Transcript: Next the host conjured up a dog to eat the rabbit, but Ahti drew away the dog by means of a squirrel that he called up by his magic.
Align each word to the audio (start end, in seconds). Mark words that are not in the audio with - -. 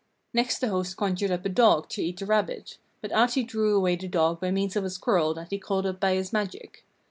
Next 0.33 0.57
the 0.57 0.69
host 0.69 0.97
conjured 0.97 1.29
up 1.29 1.45
a 1.45 1.49
dog 1.49 1.87
to 1.89 2.01
eat 2.01 2.17
the 2.17 2.25
rabbit, 2.25 2.79
but 3.01 3.11
Ahti 3.11 3.43
drew 3.43 3.75
away 3.75 3.95
the 3.97 4.07
dog 4.07 4.39
by 4.41 4.49
means 4.49 4.75
of 4.75 4.83
a 4.83 4.89
squirrel 4.89 5.35
that 5.35 5.51
he 5.51 5.59
called 5.59 5.85
up 5.85 5.99
by 5.99 6.15
his 6.15 6.33
magic. 6.33 6.83